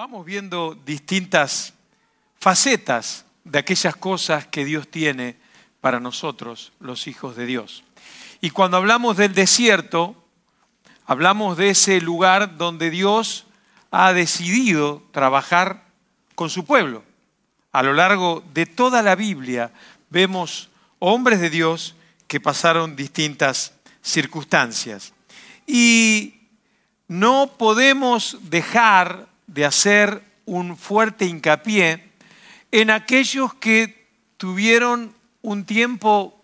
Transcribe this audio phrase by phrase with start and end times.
[0.00, 1.74] vamos viendo distintas
[2.38, 5.36] facetas de aquellas cosas que Dios tiene
[5.82, 7.84] para nosotros, los hijos de Dios.
[8.40, 10.16] Y cuando hablamos del desierto,
[11.04, 13.44] hablamos de ese lugar donde Dios
[13.90, 15.84] ha decidido trabajar
[16.34, 17.04] con su pueblo.
[17.70, 19.70] A lo largo de toda la Biblia
[20.08, 21.94] vemos hombres de Dios
[22.26, 25.12] que pasaron distintas circunstancias.
[25.66, 26.48] Y
[27.06, 32.04] no podemos dejar de hacer un fuerte hincapié
[32.70, 34.06] en aquellos que
[34.36, 36.40] tuvieron un tiempo,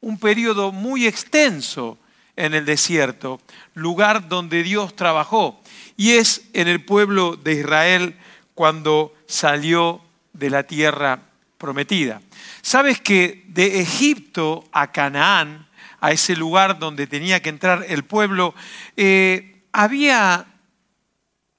[0.00, 1.96] un periodo muy extenso
[2.34, 3.40] en el desierto,
[3.74, 5.62] lugar donde Dios trabajó.
[5.96, 8.16] Y es en el pueblo de Israel
[8.54, 10.00] cuando salió
[10.32, 11.22] de la tierra
[11.56, 12.20] prometida.
[12.62, 15.68] ¿Sabes que de Egipto a Canaán,
[16.00, 18.54] a ese lugar donde tenía que entrar el pueblo,
[18.96, 20.49] eh, había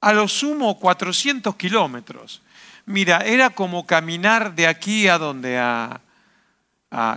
[0.01, 2.41] a lo sumo 400 kilómetros.
[2.87, 6.01] Mira, era como caminar de aquí a donde a,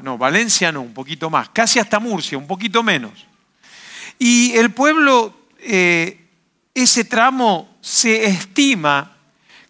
[0.02, 3.26] no, Valencia no, un poquito más, casi hasta Murcia, un poquito menos.
[4.18, 6.28] Y el pueblo, eh,
[6.74, 9.16] ese tramo se estima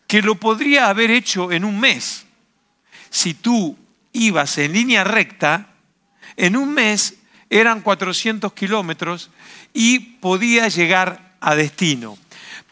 [0.06, 2.26] que lo podría haber hecho en un mes.
[3.08, 3.78] Si tú
[4.12, 5.68] ibas en línea recta,
[6.36, 7.14] en un mes
[7.48, 9.30] eran 400 kilómetros
[9.72, 12.18] y podía llegar a destino.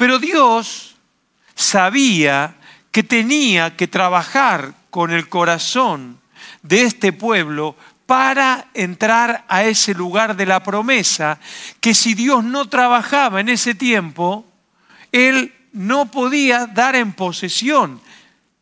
[0.03, 0.97] Pero Dios
[1.55, 2.57] sabía
[2.91, 6.19] que tenía que trabajar con el corazón
[6.61, 11.39] de este pueblo para entrar a ese lugar de la promesa,
[11.79, 14.45] que si Dios no trabajaba en ese tiempo,
[15.13, 18.01] Él no podía dar en posesión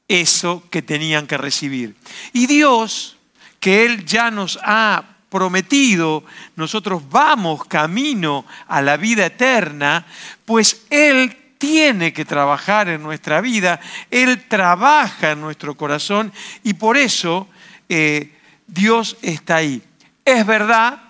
[0.09, 1.97] eso que tenían que recibir.
[2.35, 3.17] Y Dios,
[3.61, 6.25] que Él ya nos ha prometido,
[6.57, 10.05] nosotros vamos camino a la vida eterna,
[10.45, 16.33] pues Él tiene que trabajar en nuestra vida, Él trabaja en nuestro corazón
[16.65, 17.49] y por eso
[17.89, 18.33] eh,
[18.67, 19.83] Dios está ahí.
[20.25, 21.01] Es verdad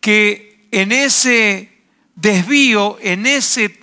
[0.00, 1.70] que en ese
[2.14, 3.78] desvío, en ese,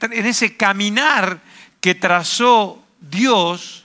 [0.00, 1.40] en ese caminar
[1.80, 3.84] que trazó Dios,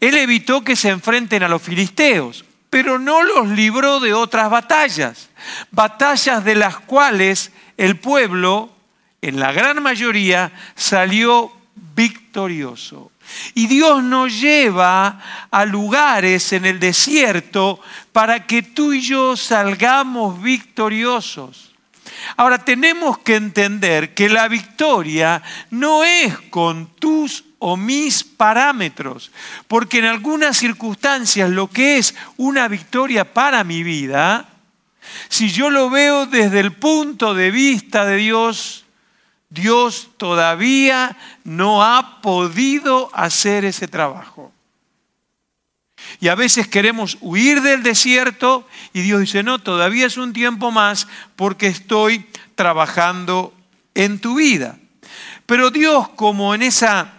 [0.00, 2.45] Él evitó que se enfrenten a los filisteos
[2.76, 5.30] pero no los libró de otras batallas,
[5.70, 8.70] batallas de las cuales el pueblo,
[9.22, 11.50] en la gran mayoría, salió
[11.94, 13.12] victorioso.
[13.54, 17.80] Y Dios nos lleva a lugares en el desierto
[18.12, 21.74] para que tú y yo salgamos victoriosos.
[22.36, 29.30] Ahora tenemos que entender que la victoria no es con tus o mis parámetros,
[29.68, 34.48] porque en algunas circunstancias lo que es una victoria para mi vida,
[35.28, 38.84] si yo lo veo desde el punto de vista de Dios,
[39.48, 44.52] Dios todavía no ha podido hacer ese trabajo.
[46.20, 50.70] Y a veces queremos huir del desierto y Dios dice, no, todavía es un tiempo
[50.70, 53.54] más porque estoy trabajando
[53.94, 54.78] en tu vida.
[55.46, 57.12] Pero Dios, como en esa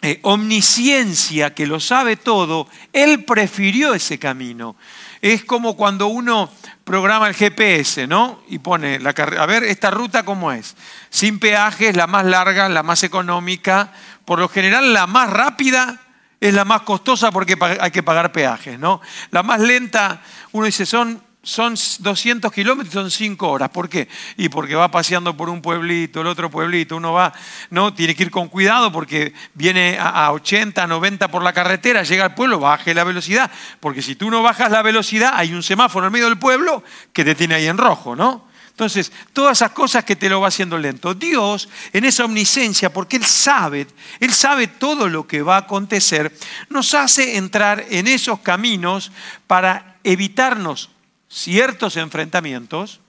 [0.00, 4.76] eh, omnisciencia que lo sabe todo, Él prefirió ese camino.
[5.20, 6.50] Es como cuando uno
[6.84, 8.40] programa el GPS, ¿no?
[8.48, 10.76] Y pone, la a ver, esta ruta cómo es.
[11.10, 13.92] Sin peajes, la más larga, la más económica.
[14.24, 16.00] Por lo general, la más rápida
[16.40, 19.00] es la más costosa porque hay que pagar peajes, ¿no?
[19.30, 20.22] La más lenta,
[20.52, 23.70] uno dice, son son 200 kilómetros, son 5 horas.
[23.70, 24.08] ¿Por qué?
[24.36, 27.32] Y porque va paseando por un pueblito, el otro pueblito, uno va,
[27.70, 32.24] no, tiene que ir con cuidado porque viene a 80, 90 por la carretera, llega
[32.24, 33.50] al pueblo, baje la velocidad,
[33.80, 36.82] porque si tú no bajas la velocidad, hay un semáforo en medio del pueblo
[37.12, 38.47] que te tiene ahí en rojo, ¿no?
[38.78, 41.12] Entonces, todas esas cosas que te lo va haciendo lento.
[41.12, 43.88] Dios, en esa omnisciencia, porque Él sabe,
[44.20, 46.32] Él sabe todo lo que va a acontecer,
[46.70, 49.10] nos hace entrar en esos caminos
[49.48, 50.90] para evitarnos
[51.28, 53.00] ciertos enfrentamientos,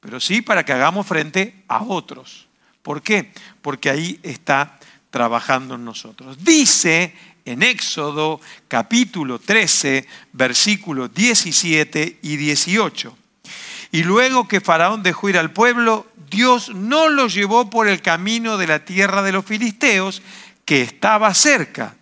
[0.00, 2.48] pero sí para que hagamos frente a otros.
[2.82, 3.32] ¿Por qué?
[3.62, 4.80] Porque ahí está
[5.10, 6.42] trabajando en nosotros.
[6.42, 13.16] Dice en Éxodo capítulo 13, versículos 17 y 18.
[13.90, 18.58] Y luego que Faraón dejó ir al pueblo, Dios no lo llevó por el camino
[18.58, 20.22] de la tierra de los filisteos,
[20.64, 21.96] que estaba cerca,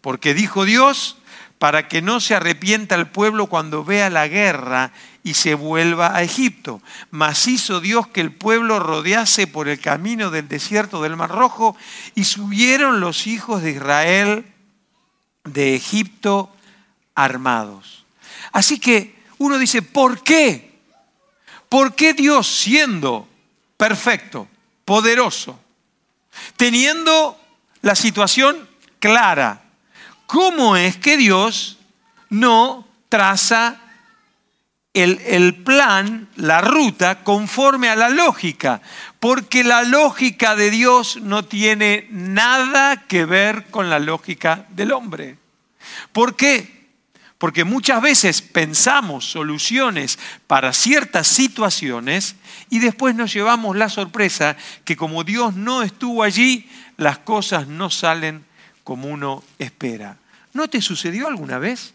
[0.00, 1.18] porque dijo Dios,
[1.58, 4.92] para que no se arrepienta el pueblo cuando vea la guerra
[5.22, 6.80] y se vuelva a Egipto.
[7.10, 11.76] Mas hizo Dios que el pueblo rodease por el camino del desierto del Mar Rojo
[12.14, 14.46] y subieron los hijos de Israel
[15.44, 16.52] de Egipto
[17.14, 18.04] armados.
[18.52, 20.67] Así que uno dice, ¿por qué?
[21.68, 23.28] ¿Por qué Dios siendo
[23.78, 24.48] perfecto,
[24.84, 25.58] poderoso,
[26.56, 27.38] teniendo
[27.80, 28.68] la situación
[28.98, 29.62] clara.
[30.26, 31.78] ¿Cómo es que Dios
[32.28, 33.80] no traza
[34.92, 38.82] el, el, plan, la ruta, conforme a la lógica?
[39.20, 45.38] Porque la lógica de Dios no tiene nada que ver con la lógica del hombre.
[46.12, 46.77] ¿Por qué?
[47.38, 50.18] Porque muchas veces pensamos soluciones
[50.48, 52.34] para ciertas situaciones
[52.68, 57.90] y después nos llevamos la sorpresa que como Dios no estuvo allí, las cosas no
[57.90, 58.44] salen
[58.82, 60.18] como uno espera.
[60.52, 61.94] ¿No te sucedió alguna vez?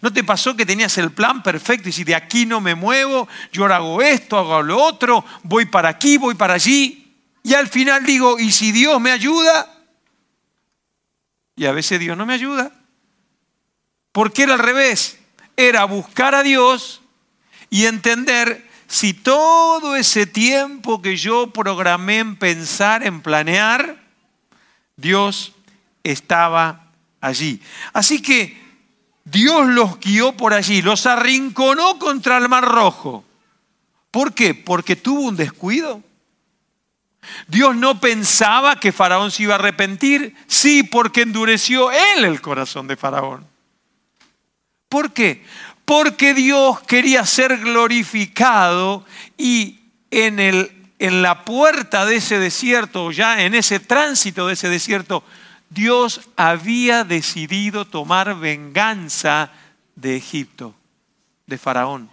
[0.00, 3.28] ¿No te pasó que tenías el plan perfecto y si de aquí no me muevo,
[3.52, 7.14] yo ahora hago esto, hago lo otro, voy para aquí, voy para allí?
[7.44, 9.72] Y al final digo, ¿y si Dios me ayuda?
[11.54, 12.72] Y a veces Dios no me ayuda.
[14.12, 15.18] Porque era al revés.
[15.56, 17.02] Era buscar a Dios
[17.68, 23.96] y entender si todo ese tiempo que yo programé en pensar, en planear,
[24.96, 25.52] Dios
[26.04, 26.86] estaba
[27.20, 27.62] allí.
[27.94, 28.60] Así que
[29.24, 33.24] Dios los guió por allí, los arrinconó contra el Mar Rojo.
[34.10, 34.54] ¿Por qué?
[34.54, 36.02] Porque tuvo un descuido.
[37.46, 42.88] Dios no pensaba que Faraón se iba a arrepentir, sí, porque endureció él el corazón
[42.88, 43.51] de Faraón.
[44.92, 45.42] ¿Por qué?
[45.86, 49.06] Porque Dios quería ser glorificado
[49.38, 49.80] y
[50.10, 55.24] en, el, en la puerta de ese desierto, ya en ese tránsito de ese desierto,
[55.70, 59.50] Dios había decidido tomar venganza
[59.96, 60.74] de Egipto,
[61.46, 62.10] de Faraón.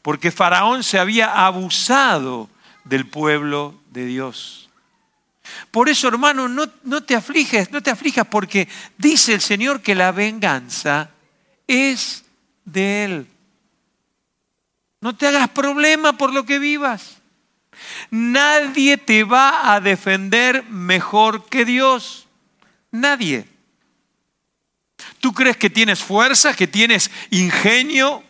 [0.00, 2.48] Porque Faraón se había abusado
[2.84, 4.70] del pueblo de Dios.
[5.72, 9.96] Por eso, hermano, no, no te afliges, no te aflijas, porque dice el Señor que
[9.96, 11.10] la venganza
[11.66, 12.24] es
[12.64, 13.26] de Él.
[15.00, 17.18] No te hagas problema por lo que vivas.
[18.10, 22.28] Nadie te va a defender mejor que Dios.
[22.90, 23.46] Nadie.
[25.18, 28.22] ¿Tú crees que tienes fuerza, que tienes ingenio,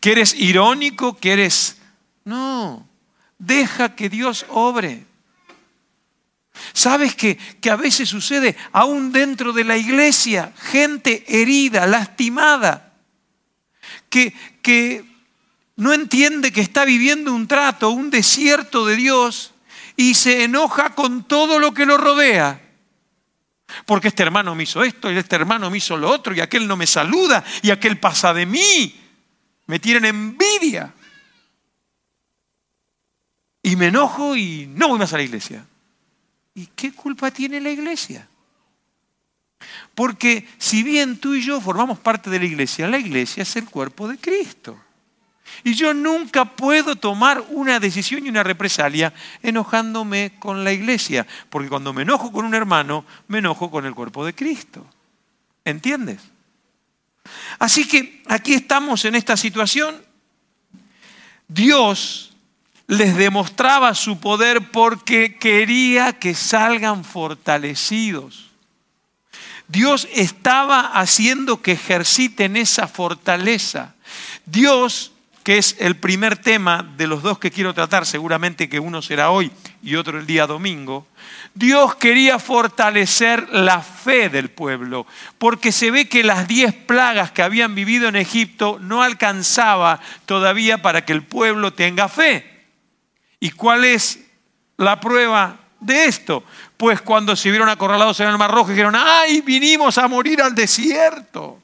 [0.00, 1.78] que eres irónico, que eres...
[2.24, 2.86] No,
[3.38, 5.04] deja que Dios obre.
[6.72, 10.52] ¿Sabes que, que a veces sucede aún dentro de la iglesia?
[10.56, 12.94] Gente herida, lastimada,
[14.08, 14.32] que,
[14.62, 15.04] que
[15.76, 19.52] no entiende que está viviendo un trato, un desierto de Dios
[19.96, 22.60] y se enoja con todo lo que lo rodea.
[23.86, 26.68] Porque este hermano me hizo esto y este hermano me hizo lo otro y aquel
[26.68, 29.00] no me saluda y aquel pasa de mí.
[29.66, 30.92] Me tienen envidia.
[33.62, 35.64] Y me enojo y no voy más a la iglesia.
[36.54, 38.28] ¿Y qué culpa tiene la iglesia?
[39.94, 43.66] Porque si bien tú y yo formamos parte de la iglesia, la iglesia es el
[43.66, 44.78] cuerpo de Cristo.
[45.64, 49.12] Y yo nunca puedo tomar una decisión y una represalia
[49.42, 53.94] enojándome con la iglesia, porque cuando me enojo con un hermano, me enojo con el
[53.94, 54.86] cuerpo de Cristo.
[55.64, 56.20] ¿Entiendes?
[57.58, 60.02] Así que aquí estamos en esta situación.
[61.46, 62.31] Dios
[62.92, 68.50] les demostraba su poder porque quería que salgan fortalecidos.
[69.66, 73.94] Dios estaba haciendo que ejerciten esa fortaleza.
[74.44, 75.12] Dios,
[75.42, 79.30] que es el primer tema de los dos que quiero tratar, seguramente que uno será
[79.30, 79.50] hoy
[79.82, 81.06] y otro el día domingo,
[81.54, 85.06] Dios quería fortalecer la fe del pueblo,
[85.38, 90.82] porque se ve que las diez plagas que habían vivido en Egipto no alcanzaba todavía
[90.82, 92.51] para que el pueblo tenga fe.
[93.42, 94.20] ¿Y cuál es
[94.76, 96.44] la prueba de esto?
[96.76, 100.54] Pues cuando se vieron acorralados en el Mar Rojo dijeron, ¡ay, vinimos a morir al
[100.54, 101.60] desierto!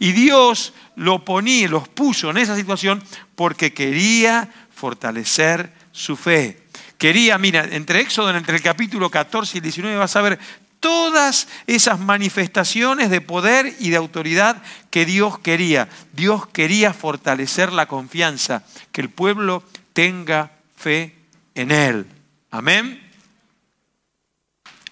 [0.00, 3.00] Y Dios lo ponía, los puso en esa situación
[3.36, 6.64] porque quería fortalecer su fe.
[6.98, 10.40] Quería, mira, entre Éxodo, entre el capítulo 14 y el 19 vas a ver
[10.80, 15.88] todas esas manifestaciones de poder y de autoridad que Dios quería.
[16.12, 21.16] Dios quería fortalecer la confianza, que el pueblo tenga fe
[21.54, 22.06] en Él.
[22.50, 23.00] Amén.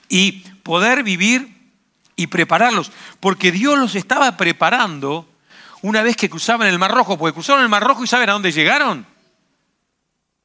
[0.09, 1.57] Y poder vivir
[2.17, 5.29] y prepararlos, porque Dios los estaba preparando
[5.83, 8.33] una vez que cruzaban el Mar Rojo, porque cruzaron el Mar Rojo y ¿saben a
[8.33, 9.07] dónde llegaron?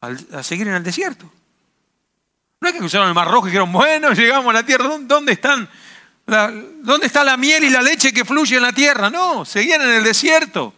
[0.01, 1.31] a seguir en el desierto.
[2.61, 5.33] No es que cruzaron el Mar Rojo y dijeron, bueno, llegamos a la tierra, ¿dónde
[5.33, 5.67] están?
[6.25, 9.09] ¿Dónde está la miel y la leche que fluye en la tierra?
[9.09, 10.73] No, seguían en el desierto.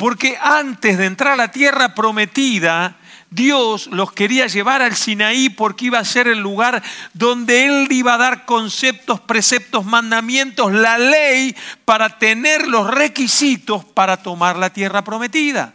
[0.00, 2.96] Porque antes de entrar a la tierra prometida,
[3.28, 8.14] Dios los quería llevar al Sinaí porque iba a ser el lugar donde Él iba
[8.14, 11.54] a dar conceptos, preceptos, mandamientos, la ley
[11.84, 15.74] para tener los requisitos para tomar la tierra prometida.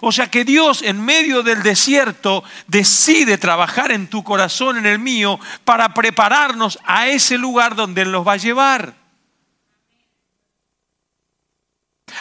[0.00, 4.98] O sea que Dios en medio del desierto decide trabajar en tu corazón, en el
[4.98, 8.99] mío, para prepararnos a ese lugar donde Él nos va a llevar.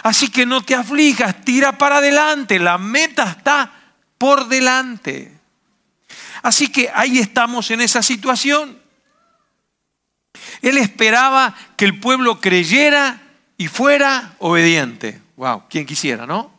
[0.04, 3.72] Así que no te aflijas, tira para adelante, la meta está
[4.18, 5.38] por delante.
[6.42, 8.80] Así que ahí estamos en esa situación.
[10.62, 13.22] Él esperaba que el pueblo creyera
[13.58, 15.22] y fuera obediente.
[15.36, 16.52] Wow, quien quisiera, ¿no?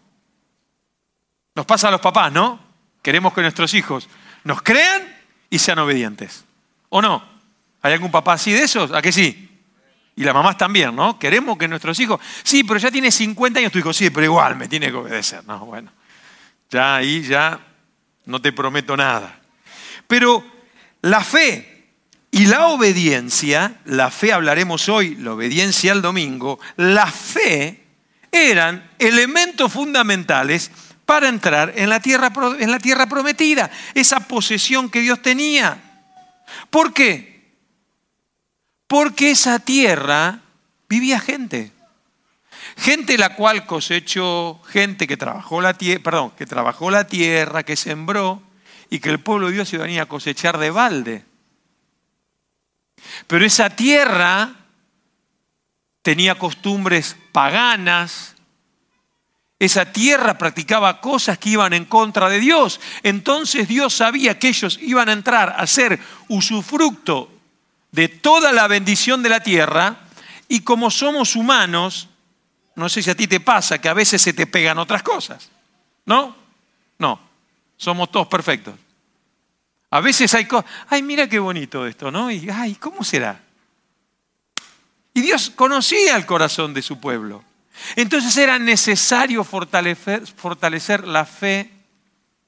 [1.55, 2.61] Nos pasa a los papás, ¿no?
[3.03, 4.09] Queremos que nuestros hijos
[4.45, 5.03] nos crean
[5.49, 6.45] y sean obedientes.
[6.89, 7.23] ¿O no?
[7.83, 8.93] ¿Hay algún papá así de esos?
[8.93, 9.50] ¿A qué sí?
[10.17, 11.19] Y las mamás también, ¿no?
[11.19, 14.57] Queremos que nuestros hijos, sí, pero ya tiene 50 años tu hijo, sí, pero igual
[14.57, 15.45] me tiene que obedecer.
[15.47, 15.91] No, bueno,
[16.71, 17.59] ya ahí ya
[18.27, 19.41] no te prometo nada.
[20.07, 20.45] Pero
[21.03, 21.87] la fe
[22.31, 27.85] y la obediencia, la fe hablaremos hoy, la obediencia al domingo, la fe
[28.31, 30.71] eran elementos fundamentales
[31.05, 35.77] para entrar en la tierra, en la tierra prometida, esa posesión que Dios tenía.
[36.71, 37.30] ¿Por qué?
[38.91, 40.41] Porque esa tierra
[40.89, 41.71] vivía gente.
[42.77, 47.77] Gente la cual cosechó, gente que trabajó la tierra, perdón, que trabajó la tierra, que
[47.77, 48.43] sembró,
[48.91, 51.25] y que el pueblo de Dios iba a cosechar de balde.
[53.29, 54.55] Pero esa tierra
[56.03, 58.35] tenía costumbres paganas,
[59.61, 62.81] esa tierra practicaba cosas que iban en contra de Dios.
[63.05, 67.40] Entonces Dios sabía que ellos iban a entrar a ser usufructo
[67.93, 69.97] de toda la bendición de la tierra
[70.49, 72.09] y como somos humanos,
[72.75, 75.51] no sé si a ti te pasa que a veces se te pegan otras cosas,
[76.07, 76.37] ¿no?
[76.99, 77.21] No,
[77.77, 78.75] somos todos perfectos.
[79.91, 82.31] A veces hay cosas, ay, mira qué bonito esto, ¿no?
[82.31, 83.41] Y, ay, ¿cómo será?
[85.13, 87.43] Y Dios conocía el corazón de su pueblo.
[87.97, 91.71] Entonces era necesario fortalecer, fortalecer la fe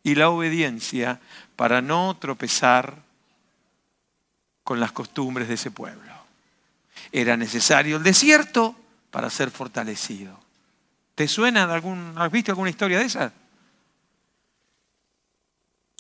[0.02, 1.20] y la obediencia
[1.56, 2.96] para no tropezar
[4.64, 6.12] con las costumbres de ese pueblo.
[7.11, 8.76] Era necesario el desierto
[9.11, 10.38] para ser fortalecido.
[11.14, 13.33] ¿Te suena algún, has visto alguna historia de esa?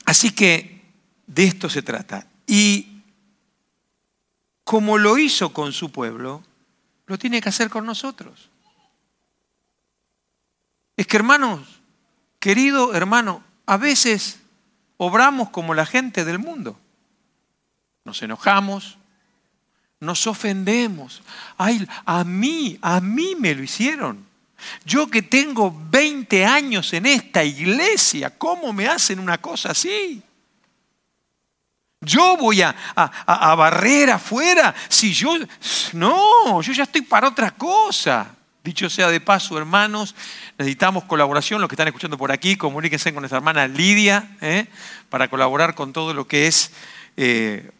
[0.04, 0.82] Así que
[1.26, 2.26] de esto se trata.
[2.46, 3.02] Y
[4.64, 6.42] como lo hizo con su pueblo,
[7.06, 8.48] lo tiene que hacer con nosotros.
[10.96, 11.80] Es que hermanos,
[12.38, 14.40] querido hermano, a veces
[14.96, 16.78] obramos como la gente del mundo.
[18.04, 18.98] Nos enojamos,
[20.00, 21.22] nos ofendemos.
[21.56, 24.26] Ay, a mí, a mí me lo hicieron.
[24.84, 30.22] Yo que tengo 20 años en esta iglesia, ¿cómo me hacen una cosa así?
[32.00, 34.74] Yo voy a, a, barrer afuera.
[34.88, 35.36] Si yo,
[35.92, 38.34] no, yo ya estoy para otra cosa.
[38.64, 40.14] Dicho sea de paso, hermanos,
[40.58, 41.60] necesitamos colaboración.
[41.60, 44.66] Los que están escuchando por aquí, comuníquense con nuestra hermana Lidia ¿eh?
[45.10, 46.72] para colaborar con todo lo que es
[47.16, 47.70] eh,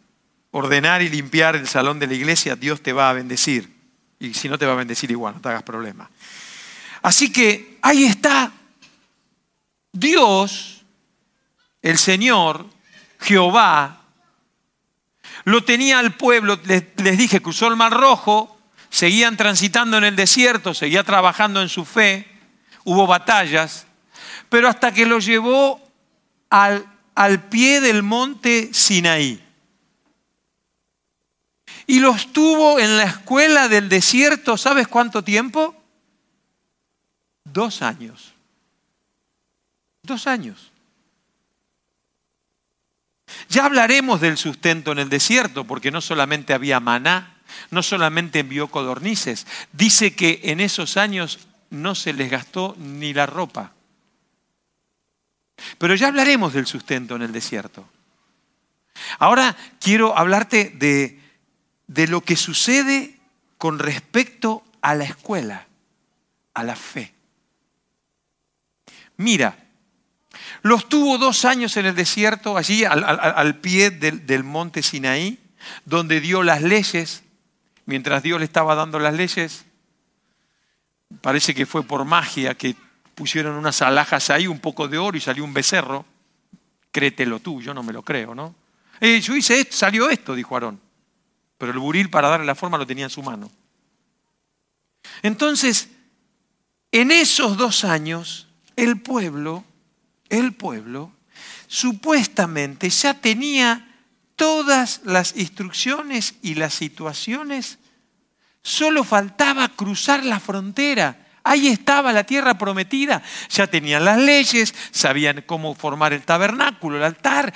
[0.53, 3.75] ordenar y limpiar el salón de la iglesia, Dios te va a bendecir.
[4.21, 6.09] Y si no te va a bendecir igual, no te hagas problema.
[7.03, 8.53] Así que ahí está.
[9.93, 10.85] Dios,
[11.81, 12.67] el Señor,
[13.21, 14.03] Jehová,
[15.45, 18.57] lo tenía al pueblo, les, dije, cruzó el Mar Rojo,
[18.91, 22.29] seguían transitando en el desierto, seguía trabajando en su fe,
[22.85, 23.87] hubo batallas,
[24.49, 25.81] pero hasta que lo llevó
[26.51, 29.43] al, al pie del monte Sinaí
[31.87, 35.75] y los tuvo en la escuela del desierto, ¿sabes cuánto tiempo?
[37.45, 38.33] Dos años.
[40.03, 40.71] Dos años.
[43.49, 47.37] Ya hablaremos del sustento en el desierto, porque no solamente había maná,
[47.71, 53.27] no solamente envió codornices, dice que en esos años no se les gastó ni la
[53.27, 53.73] ropa.
[55.79, 57.89] Pero ya hablaremos del sustento en el desierto.
[59.19, 61.22] Ahora quiero hablarte de
[61.87, 63.19] de lo que sucede
[63.59, 65.67] con respecto a la escuela,
[66.55, 67.15] a la fe.
[69.17, 69.57] Mira,
[70.63, 75.39] los tuvo dos años en el desierto, allí al, pie del, monte Sinaí,
[75.85, 77.23] donde dio las leyes.
[77.85, 79.65] Mientras Dios le estaba dando las leyes,
[81.21, 82.75] parece que fue por magia que
[83.15, 86.05] pusieron unas alhajas ahí, un poco de oro y salió un becerro.
[86.91, 88.55] Créetelo tú, yo no me lo creo, ¿no?
[89.01, 90.92] Eh, yo hice esto, salió esto, dijo Aarón
[91.63, 93.49] pero el buril para darle la forma lo tenía en su mano.
[95.23, 95.91] Entonces,
[96.91, 99.63] en esos dos años, el pueblo,
[100.29, 101.13] el pueblo,
[101.69, 103.95] supuestamente ya tenía
[104.35, 107.79] todas las instrucciones y las situaciones,
[108.65, 113.23] solo faltaba cruzar la frontera Ahí estaba la tierra prometida.
[113.51, 117.55] Ya tenían las leyes, sabían cómo formar el tabernáculo, el altar,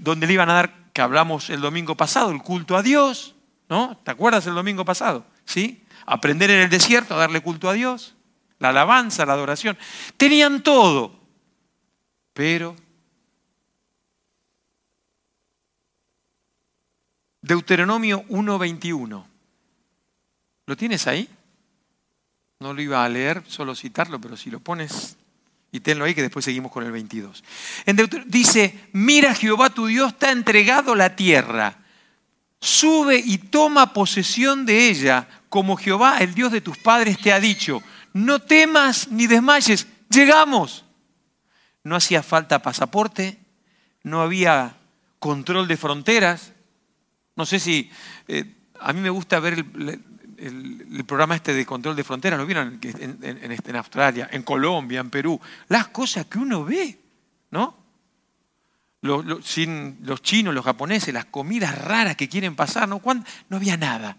[0.00, 3.35] donde le iban a dar, que hablamos el domingo pasado, el culto a Dios.
[3.68, 3.96] ¿No?
[4.04, 5.26] ¿Te acuerdas el domingo pasado?
[5.44, 5.84] ¿Sí?
[6.06, 8.14] Aprender en el desierto a darle culto a Dios,
[8.58, 9.76] la alabanza, la adoración.
[10.16, 11.18] Tenían todo.
[12.32, 12.76] Pero
[17.46, 19.24] Deuteronomio 1:21.
[20.66, 21.28] ¿Lo tienes ahí?
[22.58, 25.16] No lo iba a leer, solo citarlo, pero si lo pones
[25.70, 27.44] y tenlo ahí que después seguimos con el 22.
[28.26, 31.78] dice, mira Jehová tu Dios te ha entregado la tierra,
[32.60, 37.40] sube y toma posesión de ella, como Jehová, el Dios de tus padres, te ha
[37.40, 37.82] dicho,
[38.12, 40.84] no temas ni desmayes, llegamos.
[41.84, 43.38] No hacía falta pasaporte,
[44.02, 44.76] no había
[45.18, 46.52] control de fronteras.
[47.36, 47.90] No sé si,
[48.26, 48.44] eh,
[48.80, 53.52] a mí me gusta ver el, programa este de control de fronteras, ¿lo vieron en,
[53.52, 55.40] este, en, Australia, en Colombia, en Perú?
[55.68, 56.98] Las cosas que uno ve,
[57.50, 57.85] ¿no?
[59.06, 63.00] Los, sin, los chinos, los japoneses, las comidas raras que quieren pasar, ¿no?
[63.48, 64.16] No había nada.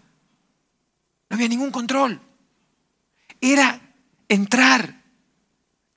[1.28, 2.20] No había ningún control.
[3.40, 3.80] Era
[4.28, 5.02] entrar.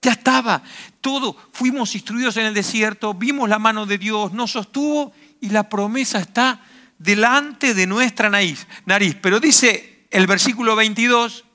[0.02, 0.62] Ya estaba.
[1.00, 1.36] Todo.
[1.54, 6.20] Fuimos instruidos en el desierto, vimos la mano de Dios, nos sostuvo y la promesa
[6.20, 6.62] está
[6.98, 8.68] delante de nuestra nariz.
[8.86, 9.16] nariz.
[9.22, 11.46] Pero dice el versículo 22,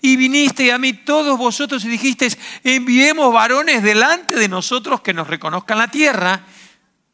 [0.00, 5.28] y viniste a mí todos vosotros y dijisteis, enviemos varones delante de nosotros que nos
[5.28, 6.44] reconozcan la tierra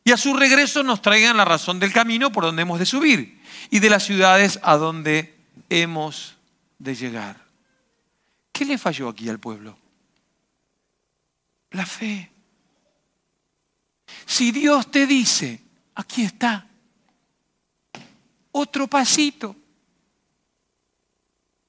[0.05, 3.41] y a su regreso nos traigan la razón del camino por donde hemos de subir
[3.71, 5.35] y de las ciudades a donde
[5.71, 6.37] hemos
[6.79, 7.43] de llegar.
[8.53, 9.79] ¿Qué le falló aquí al pueblo?
[11.71, 12.31] La fe.
[14.27, 15.61] Si Dios te dice,
[15.95, 16.67] aquí está,
[18.53, 19.57] otro pasito.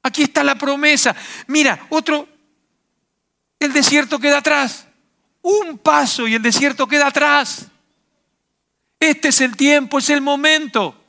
[0.04, 1.16] Aquí está la promesa.
[1.48, 2.28] Mira, otro,
[3.60, 4.86] el desierto queda atrás.
[5.42, 7.72] Un paso y el desierto queda atrás.
[9.00, 11.02] Este es el tiempo, es el momento.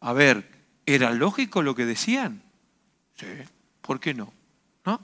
[0.00, 0.50] A ver,
[0.86, 2.42] ¿era lógico lo que decían?
[3.14, 3.26] Sí,
[3.80, 4.32] ¿por qué no?
[4.84, 5.00] ¿No?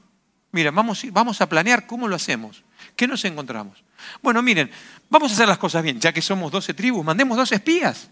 [0.52, 2.64] Mira, vamos, vamos a planear cómo lo hacemos.
[2.96, 3.82] ¿Qué nos encontramos?
[4.22, 4.70] Bueno, miren,
[5.08, 8.10] vamos a hacer las cosas bien, ya que somos 12 tribus, mandemos dos espías.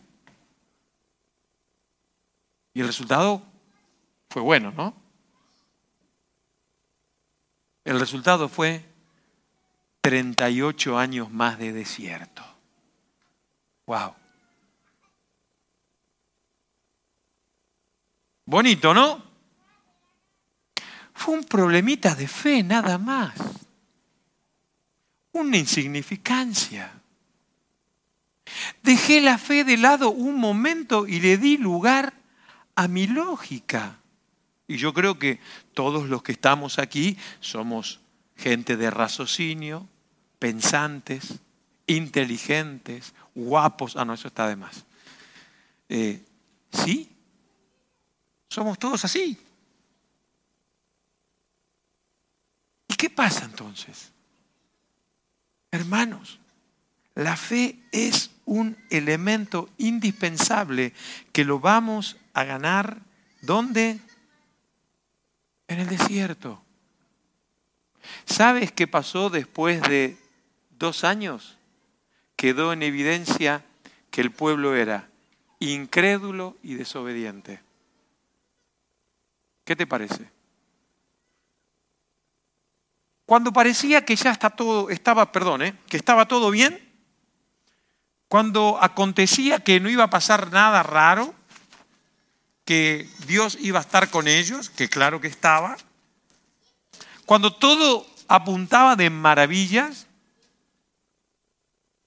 [2.74, 3.42] Y el resultado
[4.30, 4.94] fue bueno, ¿no?
[7.84, 8.91] El resultado fue
[10.02, 12.44] 38 años más de desierto.
[13.86, 14.14] Wow.
[18.44, 19.22] Bonito, ¿no?
[21.14, 23.32] Fue un problemita de fe nada más.
[25.30, 26.92] Una insignificancia.
[28.82, 32.12] Dejé la fe de lado un momento y le di lugar
[32.74, 34.00] a mi lógica.
[34.66, 35.38] Y yo creo que
[35.74, 38.00] todos los que estamos aquí somos
[38.36, 39.88] gente de raciocinio,
[40.42, 41.38] pensantes,
[41.86, 43.94] inteligentes, guapos.
[43.94, 44.84] Ah, no, eso está de más.
[45.88, 46.20] Eh,
[46.72, 47.08] ¿Sí?
[48.48, 49.38] Somos todos así.
[52.88, 54.10] ¿Y qué pasa entonces?
[55.70, 56.40] Hermanos,
[57.14, 60.92] la fe es un elemento indispensable
[61.30, 62.98] que lo vamos a ganar.
[63.42, 64.00] ¿Dónde?
[65.68, 66.60] En el desierto.
[68.24, 70.20] ¿Sabes qué pasó después de
[70.82, 71.56] dos años?
[72.36, 73.64] Quedó en evidencia
[74.10, 75.08] que el pueblo era
[75.60, 77.62] incrédulo y desobediente.
[79.64, 80.28] ¿Qué te parece?
[83.26, 85.78] Cuando parecía que ya está todo, estaba, perdón, ¿eh?
[85.86, 86.92] que estaba todo bien,
[88.26, 91.32] cuando acontecía que no iba a pasar nada raro,
[92.64, 95.76] que Dios iba a estar con ellos, que claro que estaba,
[97.24, 100.08] cuando todo apuntaba de maravillas,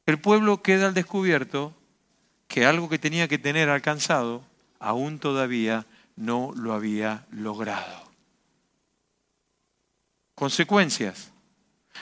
[0.06, 1.74] el pueblo queda al descubierto
[2.48, 4.44] que algo que tenía que tener alcanzado,
[4.80, 8.06] aún todavía no lo había logrado.
[10.36, 11.32] Consecuencias.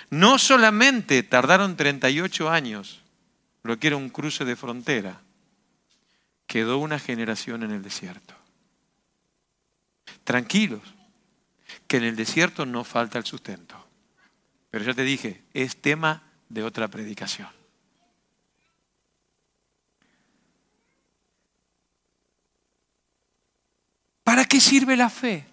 [0.09, 3.01] No solamente tardaron 38 años
[3.61, 5.21] lo que era un cruce de frontera,
[6.47, 8.35] quedó una generación en el desierto.
[10.23, 10.81] Tranquilos,
[11.87, 13.75] que en el desierto no falta el sustento.
[14.69, 17.62] Pero ya te dije, es tema de otra predicación.
[24.33, 25.45] ¿Para qué sirve la fe?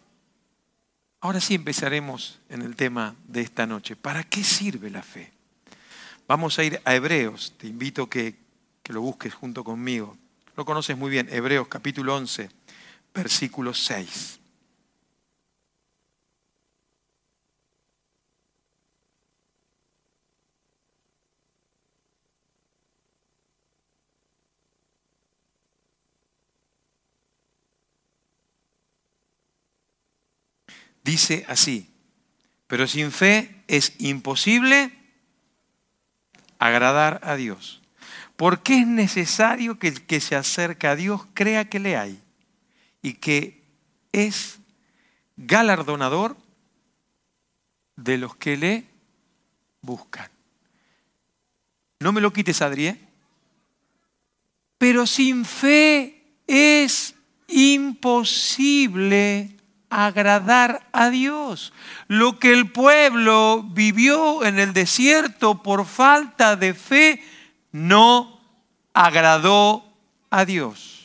[1.20, 3.94] Ahora sí empezaremos en el tema de esta noche.
[3.94, 5.30] ¿Para qué sirve la fe?
[6.26, 7.52] Vamos a ir a Hebreos.
[7.58, 8.36] Te invito que,
[8.82, 10.16] que lo busques junto conmigo.
[10.56, 11.28] Lo conoces muy bien.
[11.30, 12.48] Hebreos capítulo 11,
[13.12, 14.39] versículo 6.
[31.10, 31.90] Dice así,
[32.68, 34.92] pero sin fe es imposible
[36.60, 37.82] agradar a Dios.
[38.36, 42.22] Porque es necesario que el que se acerca a Dios crea que le hay
[43.02, 43.64] y que
[44.12, 44.60] es
[45.36, 46.36] galardonador
[47.96, 48.86] de los que le
[49.82, 50.30] buscan.
[51.98, 53.00] No me lo quites, Adrié.
[54.78, 57.16] Pero sin fe es
[57.48, 59.00] imposible
[59.90, 61.72] agradar a Dios.
[62.06, 67.22] Lo que el pueblo vivió en el desierto por falta de fe
[67.72, 68.40] no
[68.94, 69.84] agradó
[70.30, 71.00] a Dios.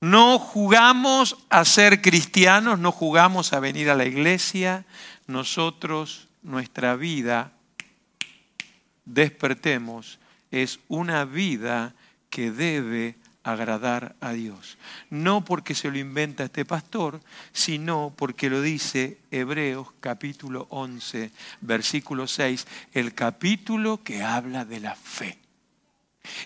[0.00, 4.84] No jugamos a ser cristianos, no jugamos a venir a la iglesia.
[5.28, 7.52] Nosotros, nuestra vida,
[9.04, 10.18] despertemos,
[10.50, 11.94] es una vida
[12.30, 14.78] que debe agradar a Dios.
[15.10, 17.20] No porque se lo inventa este pastor,
[17.52, 24.94] sino porque lo dice Hebreos capítulo 11, versículo 6, el capítulo que habla de la
[24.94, 25.38] fe.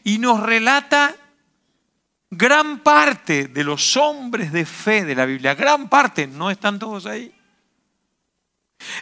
[0.05, 1.15] Y nos relata
[2.31, 7.07] gran parte de los hombres de fe de la Biblia, gran parte, no están todos
[7.07, 7.33] ahí.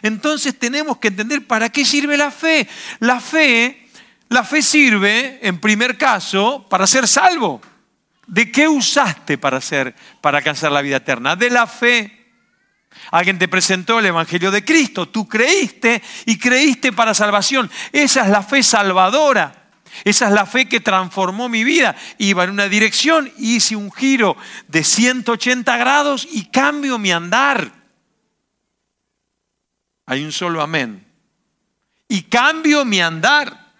[0.01, 2.67] Entonces tenemos que entender para qué sirve la fe.
[2.99, 3.89] La fe,
[4.29, 7.61] la fe sirve, en primer caso, para ser salvo.
[8.27, 11.35] ¿De qué usaste para ser, para alcanzar la vida eterna?
[11.35, 12.25] De la fe.
[13.11, 17.69] Alguien te presentó el Evangelio de Cristo, tú creíste y creíste para salvación.
[17.91, 19.65] Esa es la fe salvadora.
[20.03, 21.95] Esa es la fe que transformó mi vida.
[22.17, 24.35] Iba en una dirección, hice un giro
[24.67, 27.71] de 180 grados y cambio mi andar.
[30.05, 31.05] Hay un solo amén.
[32.07, 33.73] Y cambio mi andar.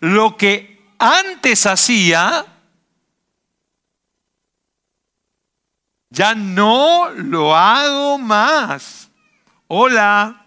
[0.00, 2.44] Lo que antes hacía,
[6.12, 9.10] ya no lo hago más.
[9.66, 10.42] Hola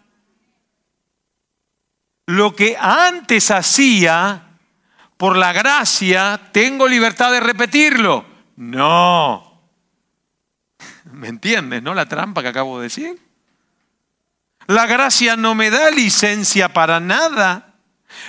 [2.28, 4.41] lo que antes hacía,
[5.17, 8.25] por la gracia, tengo libertad de repetirlo.
[8.56, 9.62] No.
[11.12, 11.93] ¿Me entiendes, no?
[11.93, 13.21] La trampa que acabo de decir.
[14.67, 17.75] La gracia no me da licencia para nada.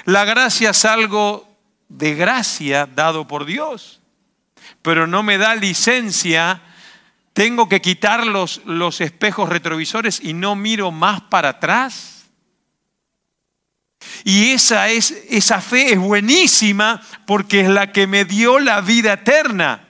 [0.05, 1.49] La gracia es algo
[1.88, 4.03] de gracia dado por Dios,
[4.83, 6.61] pero no me da licencia.
[7.37, 12.31] Tengo que quitar los, los espejos retrovisores y no miro más para atrás.
[14.25, 19.12] Y esa, es, esa fe es buenísima porque es la que me dio la vida
[19.12, 19.87] eterna.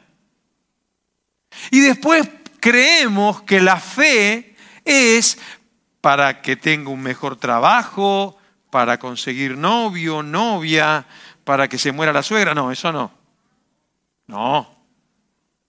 [1.70, 2.28] Y después
[2.58, 5.38] creemos que la fe es
[6.00, 8.36] para que tenga un mejor trabajo,
[8.72, 11.06] para conseguir novio, novia,
[11.44, 12.56] para que se muera la suegra.
[12.56, 13.12] No, eso no.
[14.26, 14.84] No.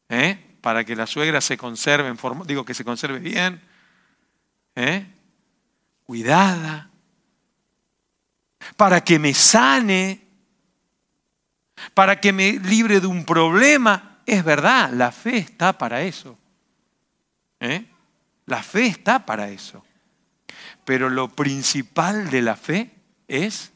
[0.09, 0.46] ¿Eh?
[0.67, 3.61] Para que la suegra se conserve en forma, digo que se conserve bien.
[4.75, 5.07] ¿Eh?
[6.03, 6.89] Cuidada
[8.75, 10.27] para que me sane,
[11.93, 14.19] para que me libre de un problema.
[14.25, 16.37] Es verdad, la fe está para eso.
[17.61, 17.85] ¿Eh?
[18.45, 19.85] La fe está para eso.
[20.83, 22.91] Pero lo principal de la fe
[23.29, 23.71] es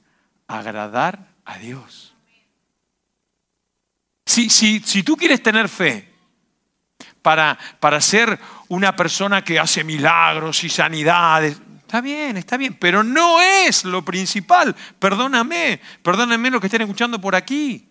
[0.45, 2.13] agradar a Dios.
[4.25, 6.10] Si, si, si tú quieres tener fe
[7.21, 11.57] para, para ser una persona que hace milagros y sanidades,
[11.91, 14.73] Está bien, está bien, pero no es lo principal.
[14.97, 17.85] Perdóname, perdónenme lo que estén escuchando por aquí.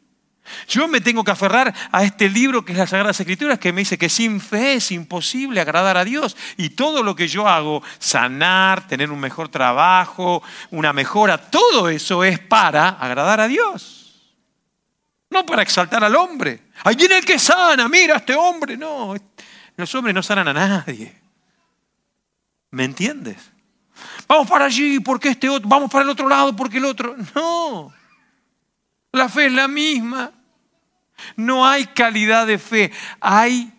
[0.69, 3.83] Yo me tengo que aferrar a este libro que es las Sagradas Escrituras que me
[3.83, 6.35] dice que sin fe es imposible agradar a Dios.
[6.57, 12.25] Y todo lo que yo hago, sanar, tener un mejor trabajo, una mejora, todo eso
[12.25, 14.00] es para agradar a Dios.
[15.31, 16.61] No para exaltar al hombre.
[16.85, 18.77] Ahí viene el que sana, mira a este hombre.
[18.77, 19.15] No,
[19.77, 21.17] los hombres no sanan a nadie.
[22.73, 23.37] ¿Me entiendes?
[24.27, 27.17] Vamos para allí porque este otro, vamos para el otro lado porque el otro.
[27.35, 27.93] No.
[29.13, 30.33] La fe es la misma.
[31.37, 32.91] No hay calidad de fe,
[33.21, 33.73] hay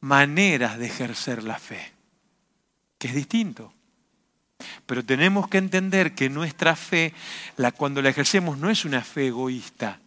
[0.00, 1.92] maneras de ejercer la fe,
[2.98, 3.72] que es distinto.
[4.86, 7.14] Pero tenemos que entender que nuestra fe,
[7.56, 10.00] la, cuando la ejercemos, no es una fe egoísta,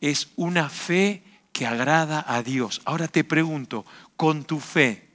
[0.00, 2.82] es una fe que agrada a Dios.
[2.84, 5.08] Ahora te pregunto, con tu fe,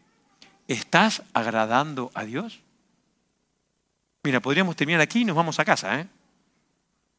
[0.67, 2.62] ¿estás agradando a Dios?
[4.24, 6.08] Mira, podríamos terminar aquí y nos vamos a casa, ¿eh?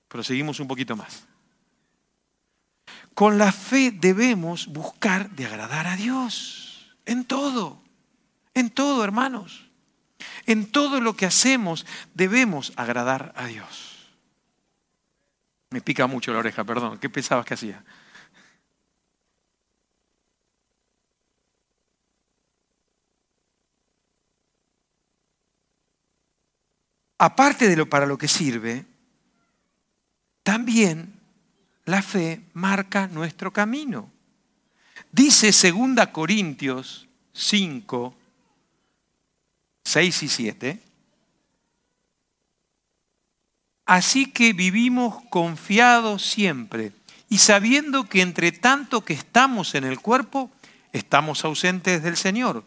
[0.09, 1.25] Pero seguimos un poquito más.
[3.15, 6.97] Con la fe debemos buscar de agradar a Dios.
[7.07, 7.83] En todo.
[8.55, 9.69] En todo, hermanos.
[10.47, 13.92] En todo lo que hacemos debemos agradar a Dios.
[15.73, 16.99] Me pica mucho la oreja, perdón.
[16.99, 17.83] ¿Qué pensabas que hacía?
[27.19, 28.85] Aparte de lo para lo que sirve,
[30.43, 31.21] también
[31.85, 34.11] la fe marca nuestro camino.
[35.11, 38.15] Dice 2 Corintios 5,
[39.85, 40.83] 6 y 7,
[43.93, 46.93] Así que vivimos confiados siempre
[47.29, 50.51] y sabiendo que entre tanto que estamos en el cuerpo,
[50.95, 52.65] estamos ausentes del Señor,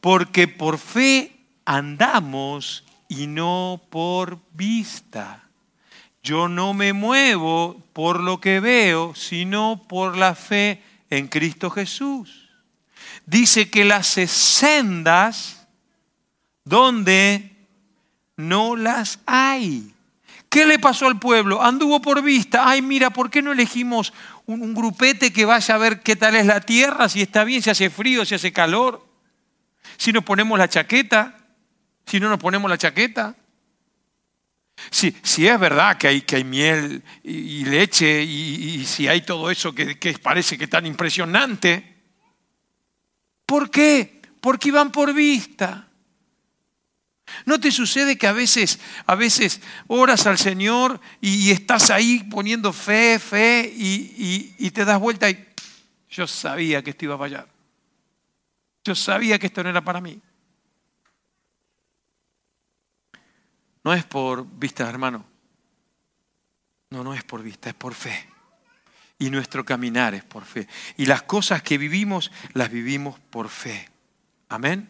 [0.00, 5.44] porque por fe andamos y no por vista.
[6.22, 12.48] Yo no me muevo por lo que veo, sino por la fe en Cristo Jesús.
[13.26, 15.66] Dice que las sendas
[16.64, 17.54] donde
[18.38, 19.92] no las hay.
[20.52, 21.62] ¿Qué le pasó al pueblo?
[21.62, 22.68] Anduvo por vista.
[22.68, 24.12] Ay, mira, ¿por qué no elegimos
[24.44, 27.70] un, grupete que vaya a ver qué tal es la tierra, si está bien, si
[27.70, 29.02] hace frío, si hace calor?
[29.96, 31.38] Si nos ponemos la chaqueta,
[32.04, 33.34] si no nos ponemos la chaqueta.
[34.90, 39.50] Si, si es verdad que hay, que hay miel y, leche y, si hay todo
[39.50, 41.96] eso que, que parece que tan impresionante,
[43.46, 44.20] ¿por qué?
[44.38, 45.88] Porque iban por vista.
[47.44, 52.72] ¿No te sucede que a veces, a veces oras al Señor y, estás ahí poniendo
[52.72, 55.46] fe, fe y, y, te das vuelta y
[56.08, 57.48] yo sabía que esto iba a fallar?
[58.84, 60.20] Yo sabía que esto no era para mí.
[63.84, 65.24] No es por vista, hermano.
[66.90, 68.28] No, no es por vista, es por fe.
[69.18, 70.68] Y nuestro caminar es por fe.
[70.96, 73.88] Y las cosas que vivimos, las vivimos por fe.
[74.48, 74.88] Amén.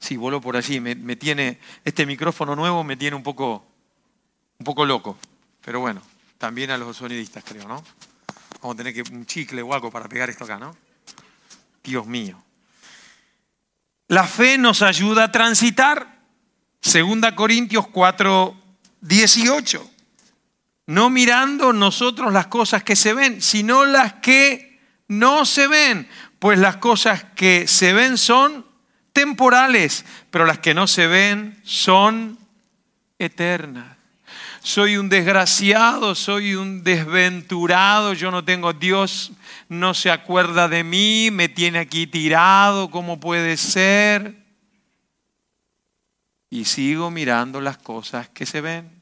[0.00, 0.80] Sí, vuelo por allí.
[0.80, 3.66] Me, tiene, este micrófono nuevo me tiene un poco,
[4.58, 5.18] un poco loco.
[5.62, 6.02] Pero bueno,
[6.38, 7.84] también a los sonidistas creo, ¿no?
[8.62, 10.74] Vamos a tener que un chicle o algo para pegar esto acá, ¿no?
[11.84, 12.42] Dios mío.
[14.08, 16.18] La fe nos ayuda a transitar.
[16.80, 18.56] Segunda Corintios 4,
[19.02, 19.90] 18.
[20.86, 26.08] No mirando nosotros las cosas que se ven, sino las que no se ven.
[26.38, 28.69] Pues las cosas que se ven son
[29.12, 32.38] temporales, pero las que no se ven son
[33.18, 33.96] eternas.
[34.62, 39.32] Soy un desgraciado, soy un desventurado, yo no tengo Dios,
[39.68, 44.36] no se acuerda de mí, me tiene aquí tirado, ¿cómo puede ser?
[46.50, 49.00] Y sigo mirando las cosas que se ven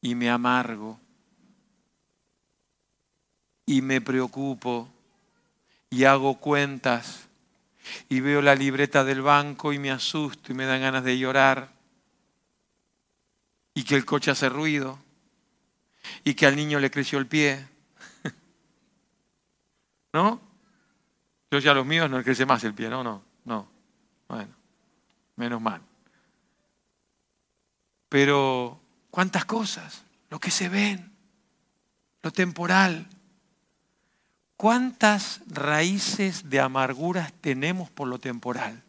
[0.00, 1.00] y me amargo
[3.66, 4.88] y me preocupo
[5.90, 7.23] y hago cuentas
[8.08, 11.72] y veo la libreta del banco y me asusto y me dan ganas de llorar
[13.74, 14.98] y que el coche hace ruido
[16.22, 17.66] y que al niño le creció el pie.
[20.12, 20.40] ¿No?
[21.50, 23.68] Yo ya los míos no le crece más el pie, no, no, no.
[24.28, 24.54] Bueno,
[25.36, 25.80] menos mal.
[28.08, 30.04] Pero, ¿cuántas cosas?
[30.30, 31.12] Lo que se ven,
[32.22, 33.08] lo temporal,
[34.56, 38.82] ¿Cuántas raíces de amarguras tenemos por lo temporal?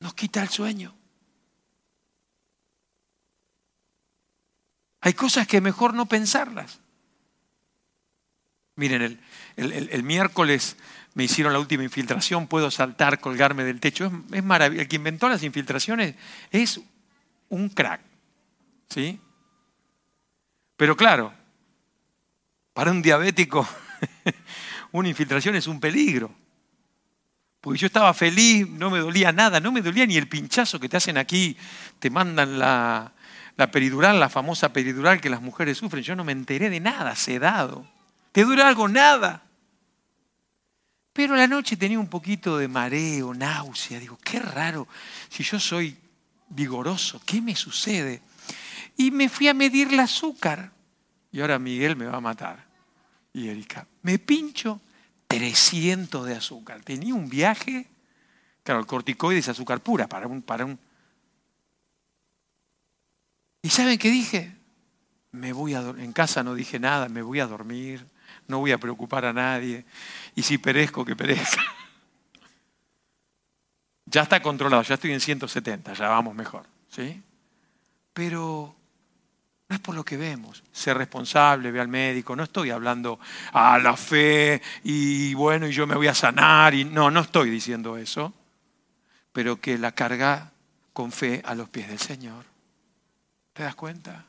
[0.00, 0.94] Nos quita el sueño.
[5.02, 6.80] Hay cosas que mejor no pensarlas.
[8.76, 9.20] Miren,
[9.56, 10.76] el, miércoles
[11.14, 14.06] me hicieron la última infiltración, puedo saltar, colgarme del techo.
[14.06, 14.82] Es, es maravilloso.
[14.82, 16.16] El que inventó las infiltraciones
[16.50, 16.80] es
[17.48, 18.00] un crack.
[18.88, 19.20] ¿Sí?
[20.76, 21.32] Pero claro,
[22.72, 23.66] para un diabético,
[24.92, 26.34] una infiltración es un peligro.
[27.60, 30.88] Porque yo estaba feliz, no me dolía nada, no me dolía ni el pinchazo que
[30.88, 31.56] te hacen aquí,
[31.98, 33.12] te mandan la,
[33.70, 36.02] peridural, la famosa peridural que las mujeres sufren.
[36.02, 37.86] Yo no me enteré de nada, sedado.
[38.32, 38.88] ¿Te dura algo?
[38.88, 39.42] Nada.
[41.12, 43.98] Pero la noche tenía un poquito de mareo, náusea.
[44.00, 44.88] Digo, qué raro,
[45.28, 45.98] si yo soy
[46.48, 48.22] vigoroso, ¿qué me sucede?
[48.96, 50.72] Y me fui a medir el azúcar.
[51.32, 52.64] Y ahora Miguel me va a matar.
[53.32, 54.80] Y Erika, me pincho
[55.28, 56.82] 300 de azúcar.
[56.82, 57.86] Tenía un viaje,
[58.64, 60.78] claro, el corticoide es azúcar pura para un, para un...
[63.62, 64.56] ¿Y saben qué dije?
[65.32, 68.04] Me voy a en casa no dije nada, me voy a dormir,
[68.48, 69.84] no voy a preocupar a nadie.
[70.34, 71.62] Y si perezco, que perezca.
[74.06, 76.66] Ya está controlado, ya estoy en 170, ya vamos mejor.
[76.88, 77.22] ¿sí?
[78.12, 78.74] Pero
[79.94, 80.62] lo que vemos.
[80.72, 82.36] Ser responsable, ve al médico.
[82.36, 83.18] No estoy hablando
[83.52, 86.74] a la fe y bueno, y yo me voy a sanar.
[86.74, 88.32] Y, no, no estoy diciendo eso.
[89.32, 90.50] Pero que la carga
[90.92, 92.44] con fe a los pies del Señor.
[93.52, 94.24] ¿Te das cuenta?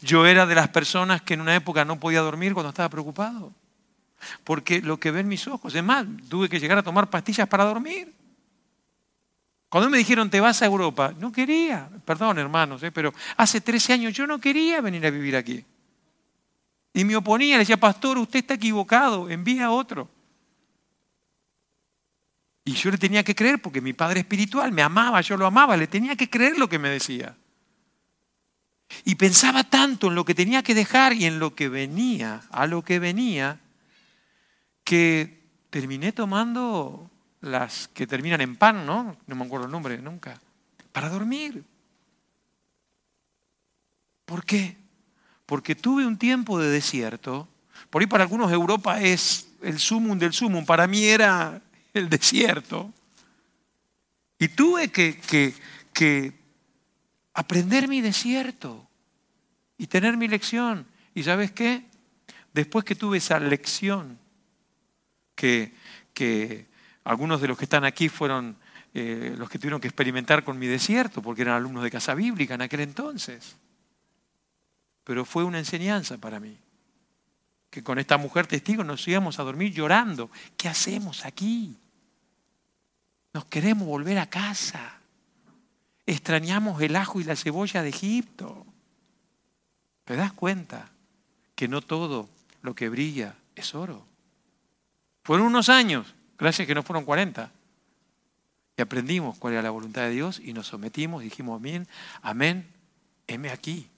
[0.00, 3.52] Yo era de las personas que en una época no podía dormir cuando estaba preocupado.
[4.44, 7.64] Porque lo que ven mis ojos, es más, tuve que llegar a tomar pastillas para
[7.64, 8.15] dormir.
[9.76, 13.92] Cuando me dijeron te vas a Europa, no quería, perdón hermanos, eh, pero hace 13
[13.92, 15.62] años yo no quería venir a vivir aquí.
[16.94, 20.08] Y me oponía, le decía, pastor, usted está equivocado, envía a otro.
[22.64, 25.76] Y yo le tenía que creer porque mi padre espiritual me amaba, yo lo amaba,
[25.76, 27.36] le tenía que creer lo que me decía.
[29.04, 32.66] Y pensaba tanto en lo que tenía que dejar y en lo que venía, a
[32.66, 33.60] lo que venía,
[34.84, 37.10] que terminé tomando
[37.46, 39.16] las que terminan en pan, ¿no?
[39.26, 40.38] No me acuerdo el nombre nunca.
[40.92, 41.64] Para dormir.
[44.24, 44.76] ¿Por qué?
[45.46, 47.48] Porque tuve un tiempo de desierto.
[47.88, 50.66] Por ahí para algunos Europa es el sumum del sumum.
[50.66, 51.62] Para mí era
[51.94, 52.92] el desierto.
[54.38, 55.18] Y tuve que,
[55.92, 56.34] que,
[57.32, 58.86] aprender mi desierto
[59.78, 60.86] y tener mi lección.
[61.14, 61.84] ¿Y sabes qué?
[62.52, 64.18] Después que tuve esa lección,
[65.34, 65.74] que,
[66.12, 66.66] que
[67.06, 68.56] algunos de los que están aquí fueron
[68.92, 72.54] eh, los que tuvieron que experimentar con mi desierto, porque eran alumnos de casa bíblica
[72.54, 73.56] en aquel entonces.
[75.04, 76.58] Pero fue una enseñanza para mí.
[77.70, 80.30] Que con esta mujer testigo nos íbamos a dormir llorando.
[80.56, 81.76] ¿Qué hacemos aquí?
[83.32, 84.98] Nos queremos volver a casa.
[86.06, 88.66] Extrañamos el ajo y la cebolla de Egipto.
[90.04, 90.90] ¿Te das cuenta
[91.54, 92.28] que no todo
[92.62, 94.04] lo que brilla es oro?
[95.22, 97.50] Fueron unos años, gracias que no fueron 40.
[98.76, 101.88] Y aprendimos cuál era la voluntad de Dios y nos sometimos, dijimos amén,
[102.22, 102.68] amén,
[103.26, 103.88] heme aquí.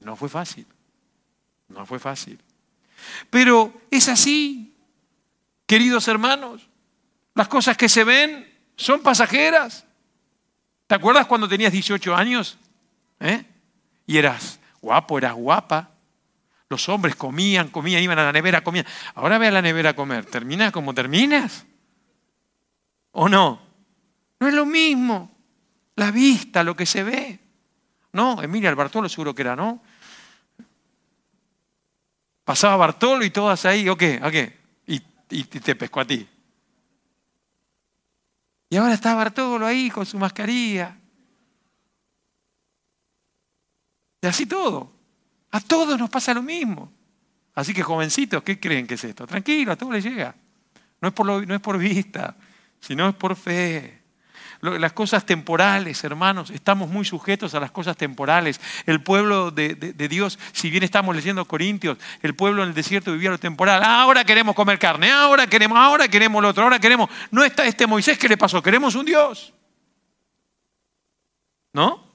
[0.00, 0.66] No fue fácil,
[1.68, 2.38] no fue fácil.
[3.30, 4.74] Pero es así,
[5.66, 6.68] queridos hermanos.
[7.34, 9.84] Las cosas que se ven son pasajeras.
[10.86, 12.58] ¿Te acuerdas cuando tenías 18 años?
[13.20, 13.44] ¿Eh?
[14.06, 15.90] Y eras guapo, eras guapa.
[16.68, 18.86] Los hombres comían, comían, iban a la nevera, comían.
[19.14, 20.26] Ahora ve a la nevera a comer.
[20.26, 21.64] ¿Terminas como terminas?
[23.12, 23.60] ¿O no?
[24.40, 25.30] No es lo mismo.
[25.94, 27.38] La vista, lo que se ve.
[28.12, 29.82] No, Emilia, el Bartolo seguro que era, ¿no?
[32.44, 34.20] Pasaba Bartolo y todas ahí, ¿o qué?
[34.22, 34.58] ¿A qué?
[34.86, 36.28] Y, y te pescó a ti.
[38.68, 40.96] Y ahora está Bartolo ahí con su mascarilla.
[44.20, 44.95] Y así todo.
[45.56, 46.92] A todos nos pasa lo mismo.
[47.54, 49.26] Así que jovencitos, ¿qué creen que es esto?
[49.26, 50.34] Tranquilo, a todos les llega.
[51.00, 52.36] No es por, no es por vista,
[52.78, 54.02] sino es por fe
[54.60, 58.60] las cosas temporales, hermanos, estamos muy sujetos a las cosas temporales.
[58.86, 59.74] El pueblo de,
[60.08, 63.82] Dios, si bien estamos leyendo Corintios, el pueblo en el desierto vivía lo temporal.
[63.84, 67.10] Ahora queremos comer carne, ahora queremos, ahora queremos lo otro, ahora queremos.
[67.30, 68.62] No está este Moisés, ¿qué le pasó?
[68.62, 69.52] Queremos un Dios.
[71.72, 72.05] ¿No?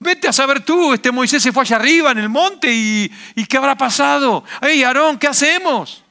[0.00, 3.10] Vete a saber tú, este Moisés se fue allá arriba en el monte y,
[3.48, 4.44] ¿qué habrá pasado?
[4.60, 6.04] ¡Ey, Aarón, ¿qué hacemos?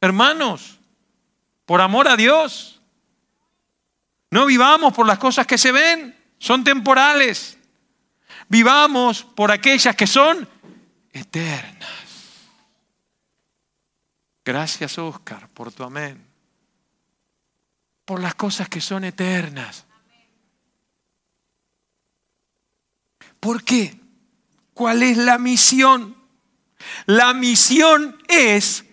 [0.00, 0.78] Hermanos,
[1.64, 2.80] por amor a Dios,
[4.30, 7.56] no vivamos por las cosas que se ven, son temporales.
[8.48, 10.48] Vivamos por aquellas que son
[11.12, 11.88] eternas.
[14.44, 16.26] Gracias, Oscar, por tu amén.
[18.04, 19.86] Por las cosas que son eternas.
[23.40, 23.98] ¿Por qué?
[24.74, 26.16] ¿Cuál es la misión?
[27.06, 28.84] La misión es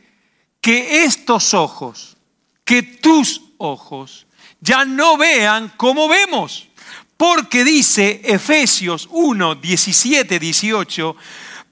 [0.62, 2.17] que estos ojos,
[2.65, 4.27] que tus ojos,
[4.60, 6.69] ya no vean como vemos.
[7.15, 11.15] Porque dice Efesios 1, 17, 18,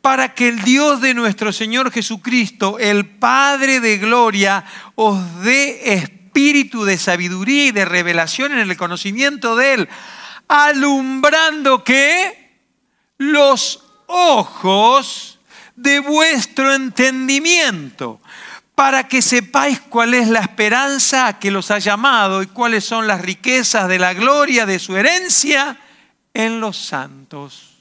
[0.01, 6.83] para que el Dios de nuestro Señor Jesucristo, el Padre de Gloria, os dé espíritu
[6.83, 9.89] de sabiduría y de revelación en el conocimiento de Él,
[10.47, 12.44] alumbrando que
[13.17, 15.39] los ojos
[15.75, 18.19] de vuestro entendimiento
[18.75, 23.21] para que sepáis cuál es la esperanza que los ha llamado y cuáles son las
[23.21, 25.79] riquezas de la gloria de su herencia
[26.33, 27.77] en los santos.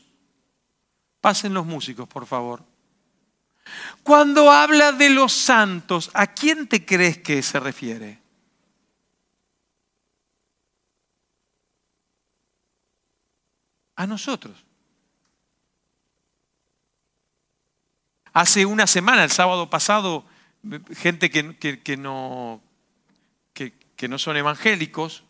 [1.21, 2.63] Pasen los músicos, por favor.
[4.05, 8.21] Cuando habla de los santos, ¿a quién te crees que se refiere?
[13.97, 14.64] A nosotros.
[18.35, 20.25] Hace una semana, el sábado pasado,
[20.97, 21.45] gente que,
[21.97, 22.61] no,
[23.53, 25.23] que, no son evangélicos,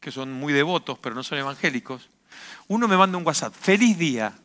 [0.00, 2.08] que son muy devotos, pero no son evangélicos,
[2.66, 4.36] uno me manda un WhatsApp, feliz día.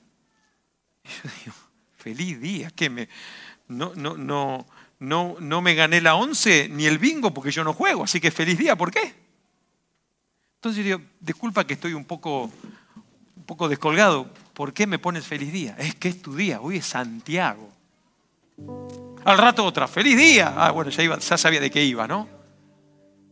[1.04, 1.56] Y yo digo,
[1.98, 3.10] feliz día, que me,
[3.70, 4.68] no, no, no,
[5.00, 8.30] no, no me gané la once ni el bingo porque yo no juego, así que
[8.30, 9.16] feliz día, ¿por qué?
[10.58, 12.52] Entonces yo digo, disculpa que estoy un poco,
[13.36, 15.76] un poco descolgado, ¿por qué me pones feliz día?
[15.80, 17.75] Es que es tu día, hoy es Santiago.
[19.26, 20.54] Al rato otra, feliz día.
[20.56, 22.28] Ah, bueno, ya, iba, ya sabía de qué iba, ¿no?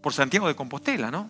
[0.02, 1.30] Por Santiago de Compostela, ¿no?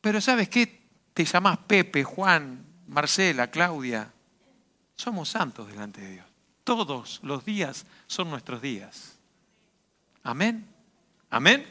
[0.00, 0.80] Pero ¿sabes qué?
[1.12, 4.12] Te llamás Pepe, Juan, Marcela, Claudia.
[4.94, 6.26] Somos santos delante de Dios.
[6.64, 9.18] Todos los días son nuestros días.
[10.22, 10.66] Amén.
[11.30, 11.66] Amén.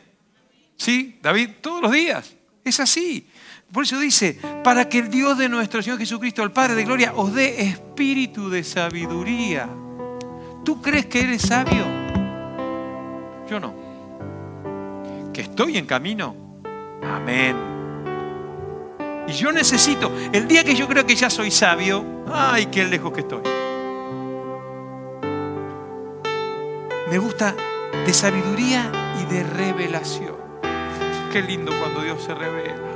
[0.76, 2.36] Sí, David, todos los días.
[2.64, 3.30] Es así.
[3.72, 7.14] Por eso dice, para que el Dios de nuestro Señor Jesucristo, el Padre de Gloria,
[7.16, 9.68] os dé espíritu de sabiduría.
[10.64, 11.86] ¿Tú crees que eres sabio?
[13.50, 13.74] Yo no.
[15.34, 16.36] ¿Que estoy en camino?
[17.04, 17.56] Amén.
[19.28, 23.12] Y yo necesito, el día que yo creo que ya soy sabio, ay, qué lejos
[23.12, 23.42] que estoy.
[27.12, 27.54] Me gusta
[28.06, 28.90] de sabiduría
[29.22, 30.36] y de revelación.
[31.34, 32.87] Qué lindo cuando Dios se revela.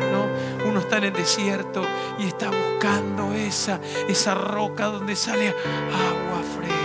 [0.00, 0.26] ¿No?
[0.68, 1.82] Uno está en el desierto
[2.18, 6.76] y está buscando esa, esa roca donde sale agua fresca.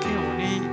[0.00, 0.66] Qué bonito.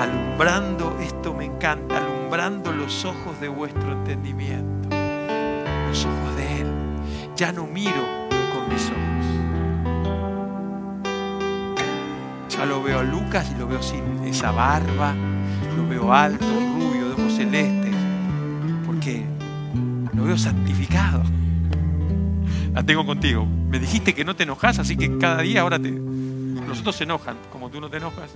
[0.00, 4.88] Alumbrando, esto me encanta, alumbrando los ojos de vuestro entendimiento.
[5.88, 6.66] Los ojos de Él.
[7.36, 8.98] Ya no miro con mis ojos.
[12.48, 15.14] Ya lo veo a Lucas y lo veo sin esa barba,
[15.76, 17.81] lo veo alto, rubio, de ojos celestes,
[20.22, 21.20] lo veo santificado.
[22.72, 23.44] La tengo contigo.
[23.44, 25.90] Me dijiste que no te enojas, así que cada día ahora te...
[25.90, 28.30] Los otros se enojan, como tú no te enojas.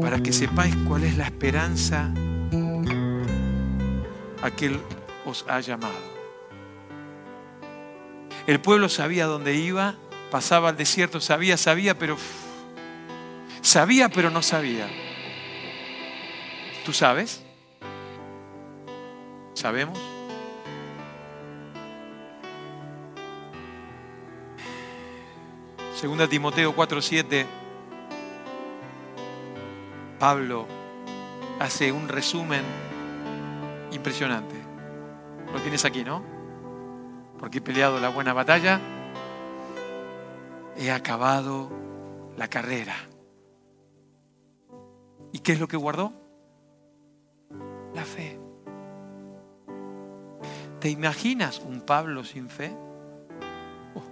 [0.00, 2.12] Para que sepáis cuál es la esperanza
[4.42, 4.80] a que Él
[5.24, 5.94] os ha llamado.
[8.46, 9.94] El pueblo sabía dónde iba,
[10.30, 12.18] pasaba al desierto, sabía, sabía, pero
[13.62, 14.86] sabía, pero no sabía.
[16.84, 17.42] ¿Tú sabes?
[19.62, 19.96] ¿Sabemos?
[25.94, 27.46] Segunda Timoteo 4:7
[30.18, 30.66] Pablo
[31.60, 32.62] hace un resumen
[33.92, 34.56] impresionante.
[35.52, 36.24] Lo tienes aquí, ¿no?
[37.38, 38.80] Porque he peleado la buena batalla,
[40.76, 41.70] he acabado
[42.36, 42.96] la carrera.
[45.30, 46.12] ¿Y qué es lo que guardó?
[47.94, 48.41] La fe.
[50.82, 52.74] ¿Te imaginas un Pablo sin fe?
[53.94, 54.02] Oh.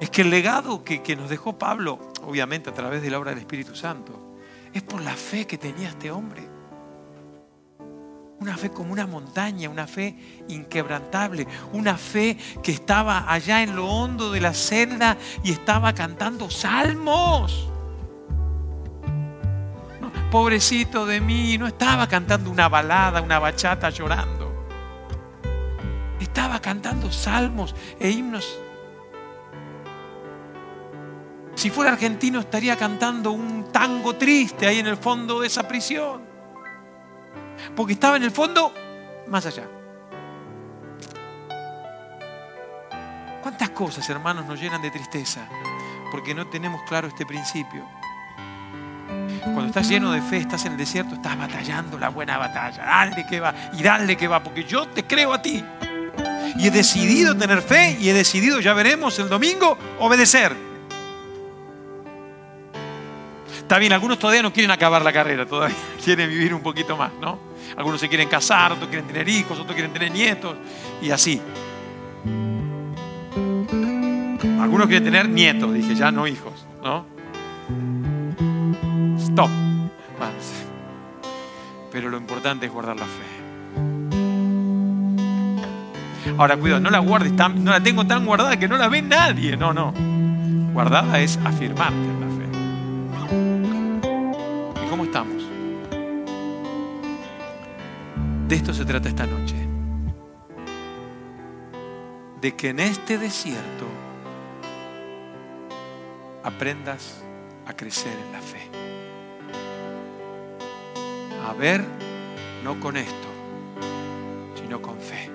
[0.00, 3.32] Es que el legado que, que nos dejó Pablo, obviamente a través de la obra
[3.32, 4.36] del Espíritu Santo,
[4.72, 6.48] es por la fe que tenía este hombre.
[8.38, 13.88] Una fe como una montaña, una fe inquebrantable, una fe que estaba allá en lo
[13.88, 17.71] hondo de la celda y estaba cantando salmos.
[20.32, 24.66] Pobrecito de mí, no estaba cantando una balada, una bachata llorando.
[26.18, 28.58] Estaba cantando salmos e himnos.
[31.54, 36.32] Si fuera argentino estaría cantando un tango triste ahí en el fondo de esa prisión
[37.74, 38.72] porque estaba en el fondo
[39.28, 39.68] más allá.
[43.42, 45.48] ¿Cuántas cosas, hermanos, nos llenan de tristeza?
[46.10, 47.84] Porque no tenemos claro este principio.
[49.42, 52.84] Cuando estás lleno de fe, estás en el desierto, estás batallando la buena batalla.
[52.84, 55.64] Dale que va y dale que va, porque yo te creo a ti.
[56.56, 60.54] Y he decidido tener fe y he decidido, ya veremos el domingo, obedecer.
[63.56, 67.12] Está bien, algunos todavía no quieren acabar la carrera, todavía quieren vivir un poquito más,
[67.20, 67.38] ¿no?
[67.76, 70.56] Algunos se quieren casar, otros quieren tener hijos, otros quieren tener nietos
[71.00, 71.40] y así.
[74.60, 76.51] Algunos quieren tener nietos, dije, ya no hijos.
[79.32, 79.50] Stop.
[81.90, 83.22] Pero lo importante es guardar la fe.
[86.36, 89.56] Ahora, cuidado, no la guardes, no la tengo tan guardada que no la ve nadie.
[89.56, 89.94] No, no.
[90.74, 92.46] Guardada es afirmarte en la fe.
[94.86, 95.42] ¿Y cómo estamos?
[98.48, 99.56] De esto se trata esta noche.
[102.40, 103.86] De que en este desierto
[106.44, 107.24] aprendas
[107.66, 108.81] a crecer en la fe.
[111.52, 111.84] A ver,
[112.64, 113.28] no con esto,
[114.58, 115.30] sino con fe.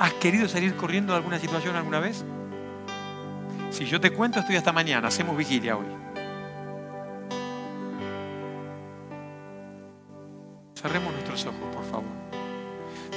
[0.00, 2.24] ¿Has querido salir corriendo de alguna situación alguna vez?
[3.70, 5.06] Si yo te cuento, estoy hasta mañana.
[5.06, 5.86] Hacemos vigilia hoy.
[10.74, 12.10] Cerremos nuestros ojos, por favor.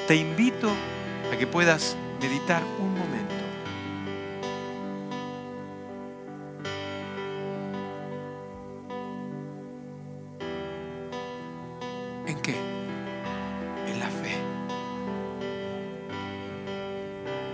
[0.07, 0.69] Te invito
[1.33, 3.18] a que puedas meditar un momento.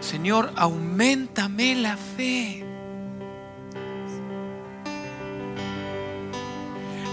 [0.06, 2.64] Señor, aumentame la fe.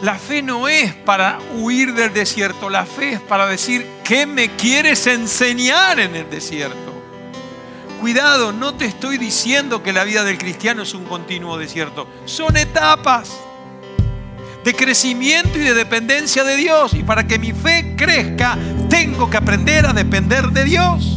[0.02, 4.50] La fe no es para huir del desierto, la fe es para decir, ¿qué me
[4.56, 6.92] quieres enseñar en el desierto?
[8.00, 12.58] Cuidado, no te estoy diciendo que la vida del cristiano es un continuo desierto, son
[12.58, 13.30] etapas
[14.64, 16.92] de crecimiento y de dependencia de Dios.
[16.94, 18.58] Y para que mi fe crezca,
[18.90, 21.11] tengo que aprender a depender de Dios.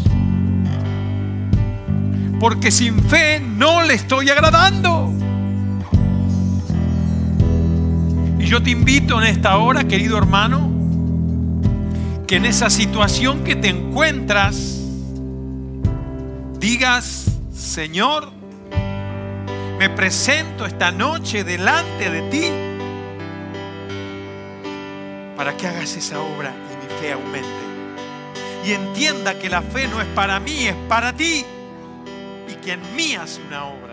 [2.48, 5.12] Porque sin fe no le estoy agradando.
[8.38, 10.70] Y yo te invito en esta hora, querido hermano,
[12.28, 14.80] que en esa situación que te encuentras,
[16.60, 18.32] digas, Señor,
[19.80, 22.52] me presento esta noche delante de ti
[25.36, 27.50] para que hagas esa obra y mi fe aumente.
[28.68, 31.44] Y entienda que la fe no es para mí, es para ti.
[32.66, 33.85] Que en mí hace una obra.